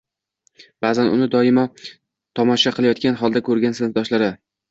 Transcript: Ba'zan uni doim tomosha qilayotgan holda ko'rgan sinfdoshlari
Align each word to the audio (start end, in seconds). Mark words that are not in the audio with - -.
Ba'zan 0.85 1.09
uni 1.17 1.27
doim 1.35 1.59
tomosha 2.39 2.73
qilayotgan 2.79 3.19
holda 3.21 3.45
ko'rgan 3.51 3.79
sinfdoshlari 3.83 4.31